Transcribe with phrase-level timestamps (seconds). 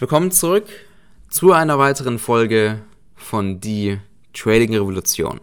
[0.00, 0.64] Willkommen zurück
[1.28, 2.80] zu einer weiteren Folge
[3.16, 3.98] von Die
[4.32, 5.42] Trading Revolution.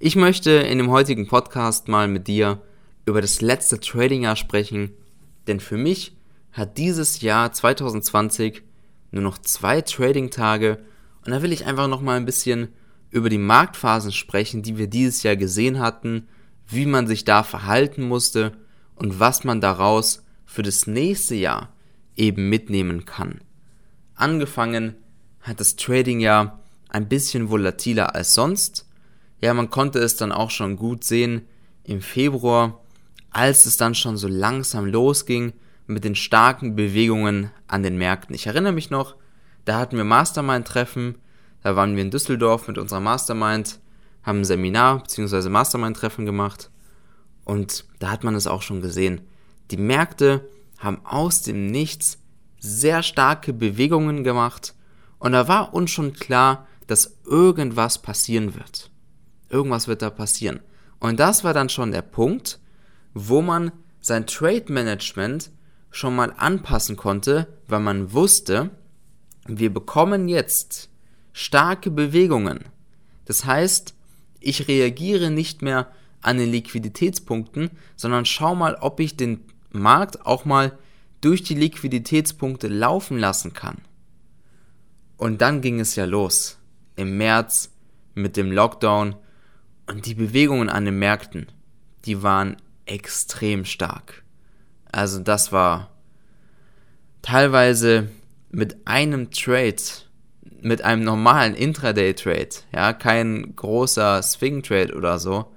[0.00, 2.60] Ich möchte in dem heutigen Podcast mal mit dir
[3.06, 4.94] über das letzte Trading-Jahr sprechen,
[5.46, 6.16] denn für mich
[6.50, 8.64] hat dieses Jahr 2020
[9.12, 10.78] nur noch zwei Trading-Tage
[11.24, 12.70] und da will ich einfach noch mal ein bisschen
[13.12, 16.26] über die Marktphasen sprechen, die wir dieses Jahr gesehen hatten,
[16.66, 18.54] wie man sich da verhalten musste
[18.96, 21.72] und was man daraus für das nächste Jahr
[22.16, 23.40] eben mitnehmen kann.
[24.18, 24.96] Angefangen
[25.42, 26.58] hat das Trading ja
[26.88, 28.88] ein bisschen volatiler als sonst.
[29.40, 31.42] Ja, man konnte es dann auch schon gut sehen
[31.84, 32.80] im Februar,
[33.30, 35.52] als es dann schon so langsam losging
[35.86, 38.34] mit den starken Bewegungen an den Märkten.
[38.34, 39.14] Ich erinnere mich noch,
[39.64, 41.18] da hatten wir Mastermind-Treffen,
[41.62, 43.78] da waren wir in Düsseldorf mit unserer Mastermind,
[44.24, 45.48] haben ein Seminar bzw.
[45.48, 46.70] Mastermind-Treffen gemacht
[47.44, 49.20] und da hat man es auch schon gesehen.
[49.70, 52.18] Die Märkte haben aus dem Nichts
[52.58, 54.74] sehr starke Bewegungen gemacht
[55.18, 58.90] und da war uns schon klar, dass irgendwas passieren wird.
[59.50, 60.60] Irgendwas wird da passieren.
[61.00, 62.58] Und das war dann schon der Punkt,
[63.14, 65.50] wo man sein Trade Management
[65.90, 68.70] schon mal anpassen konnte, weil man wusste,
[69.46, 70.90] wir bekommen jetzt
[71.32, 72.64] starke Bewegungen.
[73.24, 73.94] Das heißt,
[74.40, 75.90] ich reagiere nicht mehr
[76.20, 80.78] an den Liquiditätspunkten, sondern schau mal, ob ich den Markt auch mal
[81.20, 83.78] durch die Liquiditätspunkte laufen lassen kann.
[85.16, 86.58] Und dann ging es ja los.
[86.96, 87.70] Im März
[88.14, 89.16] mit dem Lockdown
[89.86, 91.46] und die Bewegungen an den Märkten,
[92.04, 94.22] die waren extrem stark.
[94.90, 95.90] Also das war
[97.22, 98.08] teilweise
[98.50, 99.76] mit einem Trade,
[100.60, 105.52] mit einem normalen Intraday-Trade, ja, kein großer Swing-Trade oder so,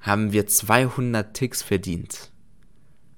[0.00, 2.30] haben wir 200 Ticks verdient.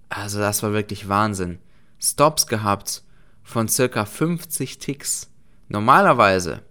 [0.09, 1.59] Also das war wirklich Wahnsinn.
[1.99, 3.03] Stops gehabt
[3.43, 5.31] von circa 50 Ticks.
[5.69, 6.63] Normalerweise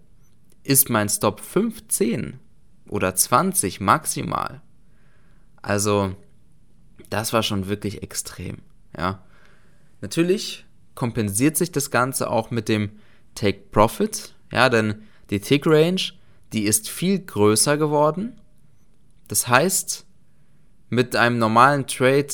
[0.63, 2.39] ist mein Stop 15
[2.87, 4.61] oder 20 maximal.
[5.61, 6.15] Also
[7.09, 8.57] das war schon wirklich extrem,
[8.97, 9.23] ja.
[10.01, 12.91] Natürlich kompensiert sich das Ganze auch mit dem
[13.33, 16.01] Take Profit, ja, denn die Tick Range,
[16.53, 18.39] die ist viel größer geworden.
[19.27, 20.05] Das heißt,
[20.89, 22.33] mit einem normalen Trade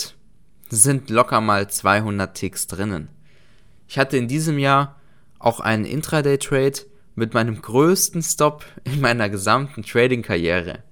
[0.71, 3.09] sind locker mal 200 Ticks drinnen.
[3.87, 4.99] Ich hatte in diesem Jahr
[5.37, 10.83] auch einen Intraday-Trade mit meinem größten Stop in meiner gesamten Trading-Karriere.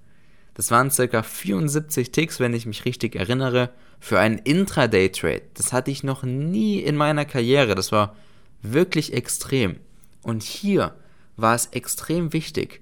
[0.54, 3.70] Das waren circa 74 Ticks, wenn ich mich richtig erinnere,
[4.02, 5.44] für einen Intraday-Trade.
[5.54, 7.76] Das hatte ich noch nie in meiner Karriere.
[7.76, 8.16] Das war
[8.62, 9.78] wirklich extrem.
[10.22, 10.94] Und hier
[11.38, 12.82] war es extrem wichtig,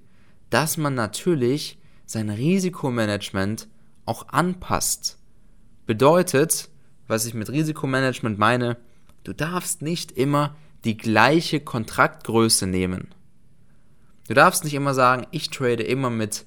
[0.49, 3.67] dass man natürlich sein Risikomanagement
[4.05, 5.19] auch anpasst.
[5.85, 6.69] Bedeutet,
[7.07, 8.77] was ich mit Risikomanagement meine,
[9.23, 13.09] du darfst nicht immer die gleiche Kontraktgröße nehmen.
[14.27, 16.45] Du darfst nicht immer sagen, ich trade immer mit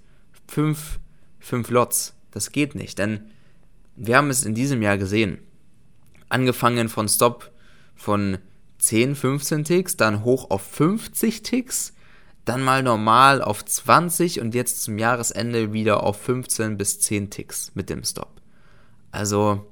[0.49, 1.01] 5
[1.41, 2.15] fünf Lots.
[2.31, 3.31] Das geht nicht, denn
[3.97, 5.39] wir haben es in diesem Jahr gesehen.
[6.29, 7.51] Angefangen von Stop
[7.97, 8.39] von
[8.79, 11.95] 10, 15 Ticks, dann hoch auf 50 Ticks,
[12.45, 17.73] dann mal normal auf 20 und jetzt zum Jahresende wieder auf 15 bis 10 Ticks
[17.75, 18.41] mit dem Stop.
[19.11, 19.70] Also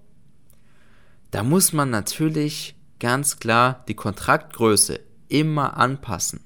[1.31, 6.41] da muss man natürlich ganz klar die Kontraktgröße immer anpassen.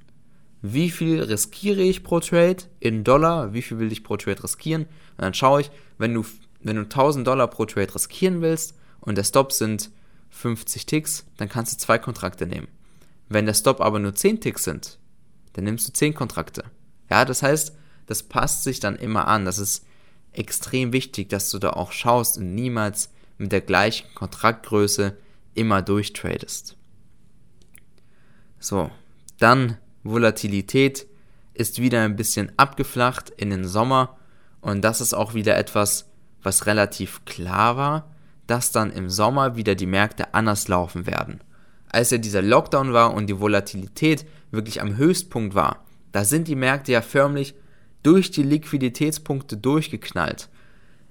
[0.61, 3.53] Wie viel riskiere ich pro Trade in Dollar?
[3.53, 4.83] Wie viel will ich pro Trade riskieren?
[4.83, 6.25] Und dann schaue ich, wenn du,
[6.61, 9.91] wenn du 1000 Dollar pro Trade riskieren willst und der Stop sind
[10.31, 12.69] 50 Ticks, dann kannst du zwei Kontrakte nehmen.
[13.29, 14.99] Wenn der Stop aber nur 10 Ticks sind,
[15.55, 16.65] dann nimmst du 10 Kontrakte.
[17.11, 17.75] Ja, das heißt,
[18.07, 19.45] das passt sich dann immer an.
[19.45, 19.85] Das ist
[20.33, 23.11] extrem wichtig, dass du da auch schaust und niemals
[23.43, 25.17] mit der gleichen Kontraktgröße
[25.55, 26.77] immer durchtradest.
[28.59, 28.91] So,
[29.39, 31.07] dann Volatilität
[31.53, 34.17] ist wieder ein bisschen abgeflacht in den Sommer
[34.61, 36.09] und das ist auch wieder etwas,
[36.43, 38.11] was relativ klar war,
[38.47, 41.41] dass dann im Sommer wieder die Märkte anders laufen werden.
[41.89, 46.57] Als ja dieser Lockdown war und die Volatilität wirklich am Höchstpunkt war, da sind die
[46.57, 47.55] Märkte ja förmlich
[48.03, 50.49] durch die Liquiditätspunkte durchgeknallt.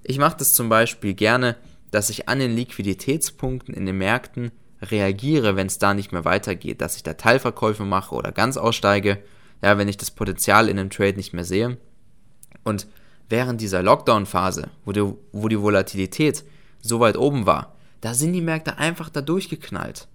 [0.02, 1.56] Ich mache das zum Beispiel gerne
[1.92, 4.50] dass ich an den Liquiditätspunkten in den Märkten
[4.82, 9.22] reagiere, wenn es da nicht mehr weitergeht, dass ich da Teilverkäufe mache oder ganz aussteige,
[9.62, 11.78] ja, wenn ich das Potenzial in einem Trade nicht mehr sehe.
[12.64, 12.88] Und
[13.28, 16.44] während dieser Lockdown-Phase, wo die, wo die Volatilität
[16.80, 20.08] so weit oben war, da sind die Märkte einfach da durchgeknallt.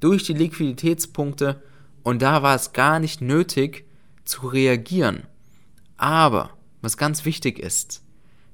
[0.00, 1.62] Durch die Liquiditätspunkte
[2.02, 3.84] und da war es gar nicht nötig
[4.24, 5.24] zu reagieren.
[5.96, 6.50] Aber,
[6.82, 8.02] was ganz wichtig ist,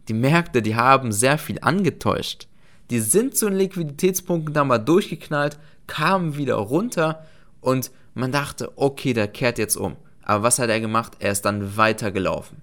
[0.09, 2.49] die Märkte, die haben sehr viel angetäuscht.
[2.91, 7.25] Die sind zu den Liquiditätspunkten da mal durchgeknallt, kamen wieder runter
[7.61, 9.97] und man dachte, okay, der kehrt jetzt um.
[10.23, 11.13] Aber was hat er gemacht?
[11.19, 12.63] Er ist dann weitergelaufen.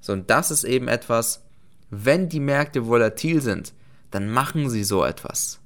[0.00, 1.42] So, und das ist eben etwas,
[1.90, 3.72] wenn die Märkte volatil sind,
[4.10, 5.60] dann machen sie so etwas.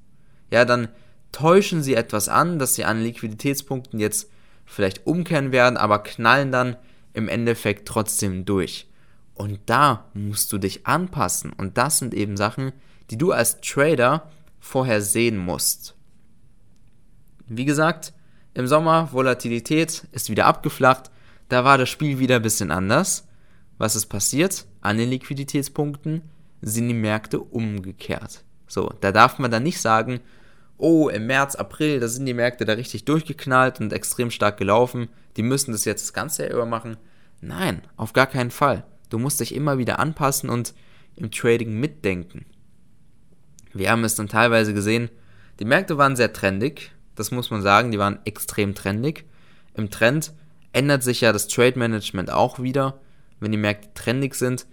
[0.50, 0.88] Ja, dann
[1.32, 4.30] täuschen sie etwas an, dass sie an Liquiditätspunkten jetzt
[4.64, 6.76] vielleicht umkehren werden, aber knallen dann
[7.14, 8.86] im Endeffekt trotzdem durch.
[9.34, 11.52] Und da musst du dich anpassen.
[11.52, 12.72] Und das sind eben Sachen,
[13.10, 15.94] die du als Trader vorher sehen musst.
[17.46, 18.12] Wie gesagt,
[18.54, 21.10] im Sommer Volatilität ist wieder abgeflacht.
[21.48, 23.26] Da war das Spiel wieder ein bisschen anders.
[23.78, 24.66] Was ist passiert?
[24.80, 26.22] An den Liquiditätspunkten
[26.60, 28.44] sind die Märkte umgekehrt.
[28.66, 30.20] So, da darf man dann nicht sagen,
[30.76, 35.08] oh, im März, April, da sind die Märkte da richtig durchgeknallt und extrem stark gelaufen.
[35.36, 36.96] Die müssen das jetzt das ganze Jahr über machen.
[37.40, 38.84] Nein, auf gar keinen Fall.
[39.08, 40.74] Du musst dich immer wieder anpassen und
[41.16, 42.44] im Trading mitdenken.
[43.78, 45.08] Wir haben es dann teilweise gesehen,
[45.60, 49.24] die Märkte waren sehr trendig, das muss man sagen, die waren extrem trendig.
[49.74, 50.32] Im Trend
[50.72, 52.98] ändert sich ja das Trade Management auch wieder,
[53.38, 54.66] wenn die Märkte trendig sind.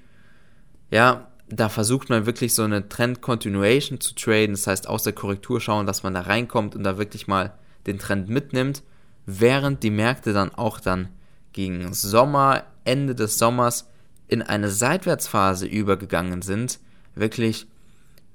[0.89, 5.13] Ja, da versucht man wirklich so eine Trend Continuation zu traden, das heißt aus der
[5.13, 7.53] Korrektur schauen, dass man da reinkommt und da wirklich mal
[7.85, 8.81] den Trend mitnimmt,
[9.27, 11.09] während die Märkte dann auch dann
[11.53, 13.87] gegen Sommer, Ende des Sommers
[14.27, 16.79] in eine Seitwärtsphase übergegangen sind,
[17.13, 17.67] wirklich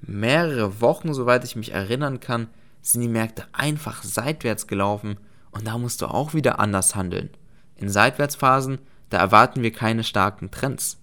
[0.02, 2.48] mehrere Wochen, soweit ich mich erinnern kann,
[2.82, 5.18] sind die Märkte einfach seitwärts gelaufen
[5.50, 7.30] und da musst du auch wieder anders handeln.
[7.76, 8.78] In Seitwärtsphasen,
[9.10, 10.98] da erwarten wir keine starken Trends.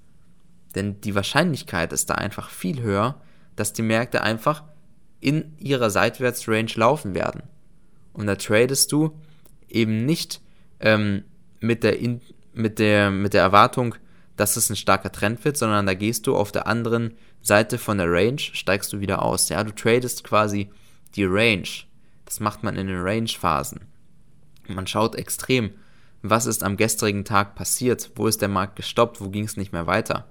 [0.75, 3.21] Denn die Wahrscheinlichkeit ist da einfach viel höher,
[3.55, 4.63] dass die Märkte einfach
[5.19, 7.43] in ihrer Seitwärtsrange laufen werden.
[8.13, 9.19] Und da tradest du
[9.67, 10.41] eben nicht
[10.79, 11.23] ähm,
[11.59, 12.21] mit, der in,
[12.53, 13.95] mit, der, mit der Erwartung,
[14.35, 17.97] dass es ein starker Trend wird, sondern da gehst du auf der anderen Seite von
[17.97, 19.49] der Range, steigst du wieder aus.
[19.49, 20.69] Ja, du tradest quasi
[21.15, 21.67] die Range.
[22.25, 23.81] Das macht man in den Range-Phasen.
[24.67, 25.71] Man schaut extrem,
[26.21, 29.71] was ist am gestrigen Tag passiert, wo ist der Markt gestoppt, wo ging es nicht
[29.71, 30.27] mehr weiter,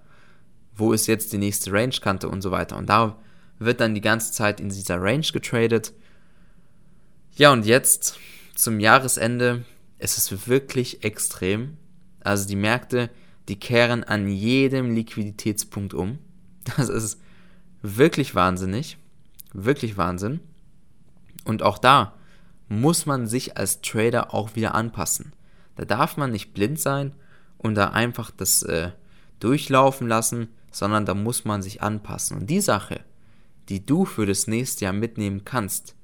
[0.75, 2.77] wo ist jetzt die nächste Range-Kante und so weiter.
[2.77, 3.17] Und da
[3.59, 5.95] wird dann die ganze Zeit in dieser Range getradet.
[7.35, 8.19] Ja, und jetzt
[8.55, 9.65] zum Jahresende
[9.99, 11.79] ist es wirklich extrem.
[12.21, 13.09] Also die Märkte
[13.49, 16.19] die kehren an jedem Liquiditätspunkt um.
[16.77, 17.21] Das ist
[17.83, 18.99] wirklich wahnsinnig.
[19.53, 20.41] Wirklich Wahnsinn.
[21.45, 22.15] Und auch da
[22.69, 25.33] muss man sich als Trader auch wieder anpassen.
[25.77, 27.13] Da darf man nicht blind sein
[27.59, 28.91] und da einfach das äh,
[29.39, 32.39] durchlaufen lassen, sondern da muss man sich anpassen.
[32.39, 33.01] Und die Sache,
[33.69, 35.95] die du für das nächste Jahr mitnehmen kannst,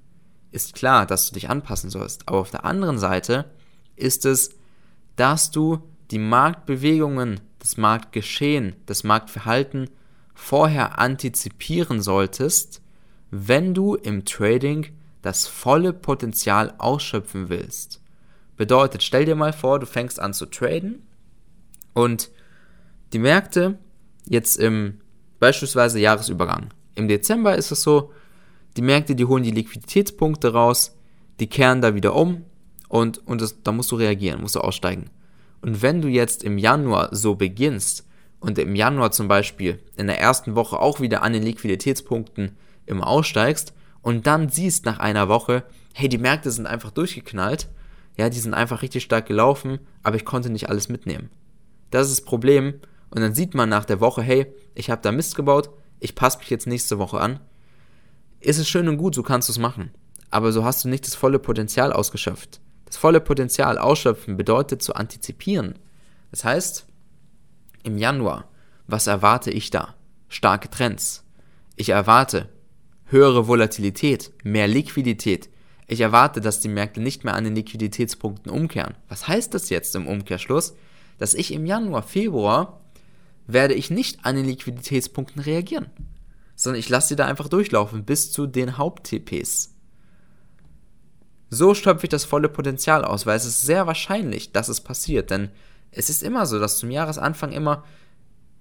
[0.52, 2.28] ist klar, dass du dich anpassen sollst.
[2.28, 3.50] Aber auf der anderen Seite
[3.96, 4.50] ist es,
[5.16, 9.88] dass du die Marktbewegungen, das Marktgeschehen, das Marktverhalten
[10.34, 12.82] vorher antizipieren solltest,
[13.30, 14.86] wenn du im Trading
[15.22, 18.00] das volle Potenzial ausschöpfen willst.
[18.56, 21.06] Bedeutet, stell dir mal vor, du fängst an zu traden
[21.94, 22.30] und
[23.12, 23.78] die Märkte
[24.26, 25.00] jetzt im
[25.38, 26.68] beispielsweise Jahresübergang.
[26.94, 28.12] Im Dezember ist es so,
[28.76, 30.96] die Märkte, die holen die Liquiditätspunkte raus,
[31.40, 32.44] die kehren da wieder um
[32.88, 35.10] und, und das, da musst du reagieren, musst du aussteigen.
[35.60, 38.06] Und wenn du jetzt im Januar so beginnst
[38.42, 42.56] und im Januar zum Beispiel in der ersten Woche auch wieder an den Liquiditätspunkten
[42.86, 43.72] im aussteigst
[44.02, 45.62] und dann siehst nach einer Woche,
[45.94, 47.68] hey, die Märkte sind einfach durchgeknallt,
[48.16, 51.30] ja, die sind einfach richtig stark gelaufen, aber ich konnte nicht alles mitnehmen.
[51.90, 52.74] Das ist das Problem.
[53.10, 56.38] Und dann sieht man nach der Woche, hey, ich habe da Mist gebaut, ich passe
[56.38, 57.40] mich jetzt nächste Woche an.
[58.40, 59.92] Ist es schön und gut, so kannst du es machen.
[60.30, 62.60] Aber so hast du nicht das volle Potenzial ausgeschöpft.
[62.86, 65.78] Das volle Potenzial ausschöpfen bedeutet zu antizipieren.
[66.30, 66.86] Das heißt,
[67.82, 68.48] im Januar,
[68.86, 69.94] was erwarte ich da?
[70.28, 71.24] Starke Trends.
[71.76, 72.48] Ich erwarte
[73.06, 75.50] höhere Volatilität, mehr Liquidität.
[75.86, 78.94] Ich erwarte, dass die Märkte nicht mehr an den Liquiditätspunkten umkehren.
[79.08, 80.74] Was heißt das jetzt im Umkehrschluss?
[81.18, 82.80] Dass ich im Januar, Februar
[83.46, 85.90] werde ich nicht an den Liquiditätspunkten reagieren,
[86.54, 89.74] sondern ich lasse sie da einfach durchlaufen bis zu den Haupt-TPs.
[91.50, 95.30] So schöpfe ich das volle Potenzial aus, weil es ist sehr wahrscheinlich, dass es passiert,
[95.30, 95.50] denn
[95.92, 97.84] es ist immer so, dass zum Jahresanfang immer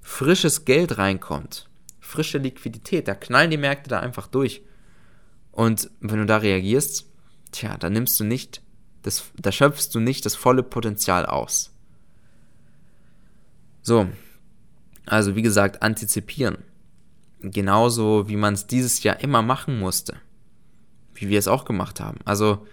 [0.02, 1.70] frisches Geld reinkommt,
[2.00, 4.62] frische Liquidität, da knallen die Märkte da einfach durch.
[5.52, 7.08] Und wenn du da reagierst,
[7.52, 8.62] tja, dann nimmst du nicht,
[9.02, 11.74] das, da schöpfst du nicht das volle Potenzial aus.
[13.82, 14.08] So,
[15.06, 16.60] also wie gesagt, antizipieren.
[17.42, 20.18] Genauso wie man es dieses Jahr immer machen musste.
[21.16, 22.20] Wie wir es auch gemacht haben.
[22.24, 22.66] Also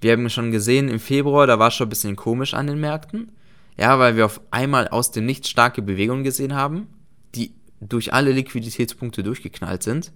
[0.00, 2.80] wir haben schon gesehen, im Februar, da war es schon ein bisschen komisch an den
[2.80, 3.32] Märkten.
[3.76, 6.86] Ja, weil wir auf einmal aus dem Nichts starke Bewegungen gesehen haben,
[7.34, 10.12] die durch alle Liquiditätspunkte durchgeknallt sind.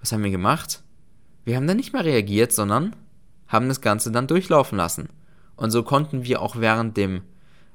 [0.00, 0.82] Was haben wir gemacht?
[1.44, 2.96] Wir haben dann nicht mehr reagiert, sondern
[3.46, 5.08] haben das Ganze dann durchlaufen lassen.
[5.56, 7.22] Und so konnten wir auch während dem,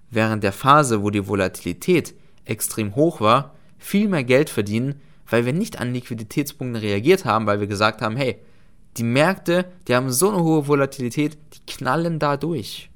[0.09, 2.15] während der Phase, wo die Volatilität
[2.45, 7.59] extrem hoch war, viel mehr Geld verdienen, weil wir nicht an Liquiditätspunkten reagiert haben, weil
[7.59, 8.37] wir gesagt haben, hey,
[8.97, 12.89] die Märkte, die haben so eine hohe Volatilität, die knallen da durch.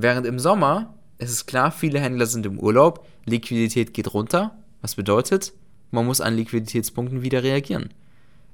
[0.00, 4.94] Während im Sommer, es ist klar, viele Händler sind im Urlaub, Liquidität geht runter, was
[4.94, 5.52] bedeutet,
[5.90, 7.92] man muss an Liquiditätspunkten wieder reagieren.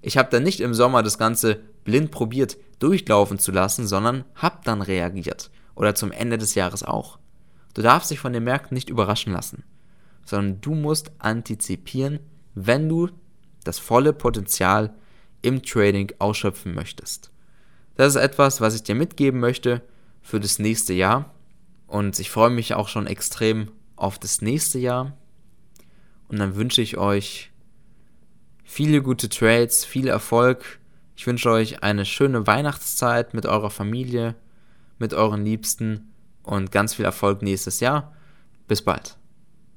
[0.01, 4.61] Ich habe dann nicht im Sommer das Ganze blind probiert durchlaufen zu lassen, sondern habe
[4.65, 5.51] dann reagiert.
[5.75, 7.19] Oder zum Ende des Jahres auch.
[7.75, 9.65] Du darfst dich von den Märkten nicht überraschen lassen,
[10.25, 12.21] sondern du musst antizipieren,
[12.55, 13.11] wenn du
[13.65, 14.95] das volle Potenzial
[15.43, 17.31] im Trading ausschöpfen möchtest.
[17.97, 19.83] Das ist etwas, was ich dir mitgeben möchte
[20.23, 21.34] für das nächste Jahr.
[21.87, 25.17] Und ich freue mich auch schon extrem auf das nächste Jahr.
[26.29, 27.53] Und dann wünsche ich euch
[28.65, 30.81] viele gute Trades, viel Erfolg.
[31.17, 34.35] Ich wünsche euch eine schöne Weihnachtszeit mit eurer Familie,
[34.99, 36.13] mit euren Liebsten
[36.43, 38.15] und ganz viel Erfolg nächstes Jahr.
[38.67, 39.17] Bis bald.